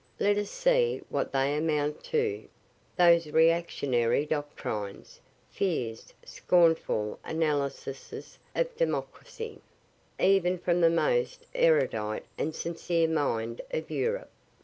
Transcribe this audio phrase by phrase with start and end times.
[0.19, 2.47] Let us see what they amount to
[2.97, 5.19] those reactionary doctrines,
[5.51, 9.61] fears, scornful analyses of democracy
[10.19, 14.31] even from the most erudite and sincere mind of Europe.